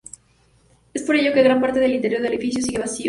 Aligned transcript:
Es 0.95 1.03
por 1.03 1.15
ello 1.15 1.31
que 1.31 1.43
gran 1.43 1.61
parte 1.61 1.79
del 1.79 1.93
interior 1.93 2.23
del 2.23 2.33
edificio 2.33 2.63
sigue 2.63 2.79
vacío. 2.79 2.99